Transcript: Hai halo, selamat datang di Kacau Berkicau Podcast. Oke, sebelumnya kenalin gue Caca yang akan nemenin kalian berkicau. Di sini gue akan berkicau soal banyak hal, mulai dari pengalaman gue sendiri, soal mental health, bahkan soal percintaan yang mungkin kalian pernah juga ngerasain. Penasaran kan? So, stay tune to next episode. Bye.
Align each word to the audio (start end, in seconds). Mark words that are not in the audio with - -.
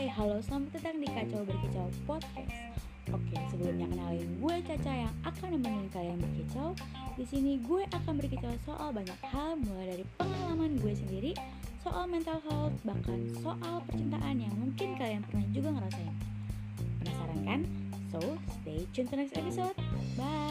Hai 0.00 0.08
halo, 0.16 0.40
selamat 0.40 0.80
datang 0.80 0.96
di 0.96 1.04
Kacau 1.12 1.44
Berkicau 1.44 1.84
Podcast. 2.08 2.88
Oke, 3.12 3.36
sebelumnya 3.52 3.84
kenalin 3.84 4.32
gue 4.40 4.56
Caca 4.64 4.92
yang 4.96 5.12
akan 5.28 5.60
nemenin 5.60 5.92
kalian 5.92 6.16
berkicau. 6.16 6.72
Di 7.20 7.28
sini 7.28 7.60
gue 7.60 7.84
akan 7.84 8.16
berkicau 8.16 8.48
soal 8.64 8.96
banyak 8.96 9.20
hal, 9.28 9.60
mulai 9.60 9.92
dari 9.92 10.04
pengalaman 10.16 10.80
gue 10.80 10.96
sendiri, 10.96 11.36
soal 11.84 12.08
mental 12.08 12.40
health, 12.48 12.72
bahkan 12.80 13.28
soal 13.44 13.84
percintaan 13.92 14.40
yang 14.40 14.54
mungkin 14.56 14.96
kalian 14.96 15.20
pernah 15.20 15.44
juga 15.52 15.68
ngerasain. 15.68 16.14
Penasaran 17.04 17.40
kan? 17.44 17.60
So, 18.08 18.40
stay 18.56 18.88
tune 18.96 19.04
to 19.04 19.20
next 19.20 19.36
episode. 19.36 19.76
Bye. 20.16 20.49